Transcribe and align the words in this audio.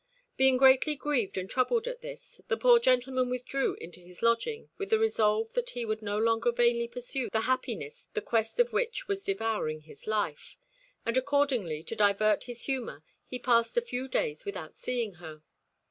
Being 0.35 0.57
greatly 0.57 0.95
grieved 0.95 1.37
and 1.37 1.47
troubled 1.47 1.85
at 1.87 2.01
this, 2.01 2.41
the 2.47 2.57
poor 2.57 2.79
gentleman 2.79 3.29
withdrew 3.29 3.75
into 3.75 3.99
his 3.99 4.23
lodging 4.23 4.71
with 4.79 4.89
the 4.89 4.97
resolve 4.97 5.53
that 5.53 5.69
he 5.69 5.85
would 5.85 6.01
no 6.01 6.17
longer 6.17 6.51
vainly 6.51 6.87
pursue 6.87 7.29
the 7.29 7.41
happiness 7.41 8.09
the 8.15 8.19
quest 8.23 8.59
of 8.59 8.73
which 8.73 9.07
was 9.07 9.23
devouring 9.23 9.81
his 9.81 10.07
life; 10.07 10.57
and 11.05 11.17
accordingly, 11.17 11.83
to 11.83 11.95
divert 11.95 12.45
his 12.45 12.63
humour, 12.63 13.03
he 13.27 13.37
passed 13.37 13.77
a 13.77 13.81
few 13.81 14.07
days 14.07 14.43
without 14.43 14.73
seeing 14.73 15.13
her. 15.21 15.43